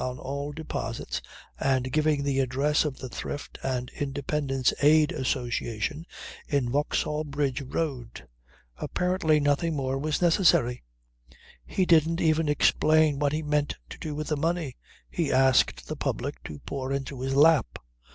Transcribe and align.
on 0.03 0.17
all 0.17 0.51
deposits 0.51 1.21
and 1.59 1.91
giving 1.91 2.23
the 2.23 2.39
address 2.39 2.85
of 2.85 2.97
the 2.97 3.07
Thrift 3.07 3.59
and 3.61 3.91
Independence 3.91 4.73
Aid 4.81 5.11
Association 5.11 6.07
in 6.47 6.71
Vauxhall 6.71 7.23
Bridge 7.25 7.61
Road. 7.61 8.27
Apparently 8.77 9.39
nothing 9.39 9.75
more 9.75 9.99
was 9.99 10.19
necessary. 10.19 10.81
He 11.67 11.85
didn't 11.85 12.19
even 12.19 12.49
explain 12.49 13.19
what 13.19 13.31
he 13.31 13.43
meant 13.43 13.77
to 13.89 13.99
do 13.99 14.15
with 14.15 14.29
the 14.29 14.35
money 14.37 14.75
he 15.07 15.31
asked 15.31 15.85
the 15.87 15.95
public 15.95 16.41
to 16.45 16.57
pour 16.57 16.91
into 16.91 17.21
his 17.21 17.35
lap. 17.35 17.77